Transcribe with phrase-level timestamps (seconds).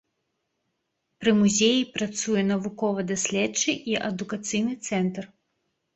[1.23, 5.23] Пры музеі працуе навукова-даследчы і адукацыйны цэнтр.